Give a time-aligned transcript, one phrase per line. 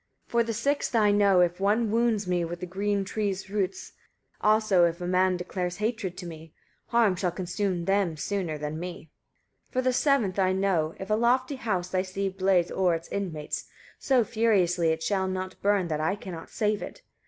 [0.31, 0.31] 153.
[0.31, 3.91] For the sixth I know, if one wounds me with a green tree's roots;
[4.41, 6.55] also if a man declares hatred to me,
[6.87, 9.11] harm shall consume them sooner than me.
[9.71, 9.71] 154.
[9.73, 13.65] For the seventh I know, if a lofty house I see blaze o'er its inmates,
[13.99, 17.03] so furiously it shall not burn that I cannot save it.